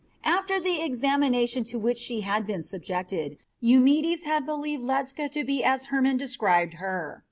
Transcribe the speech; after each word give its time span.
After 0.25 0.59
the 0.59 0.81
examination 0.81 1.63
to 1.65 1.77
which 1.77 1.99
she 1.99 2.21
had 2.21 2.47
been 2.47 2.63
subjected, 2.63 3.37
Eumedes 3.61 4.23
had 4.23 4.47
believed 4.47 4.81
Ledscha 4.81 5.29
to 5.31 5.43
be 5.45 5.63
as 5.63 5.85
Hermon 5.93 6.17
described 6.17 6.73
her. 6.81 7.19